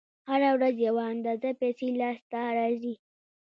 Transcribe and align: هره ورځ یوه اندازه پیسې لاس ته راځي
هره 0.29 0.49
ورځ 0.57 0.75
یوه 0.87 1.03
اندازه 1.13 1.49
پیسې 1.61 1.87
لاس 1.99 2.19
ته 2.31 2.39
راځي 2.57 2.93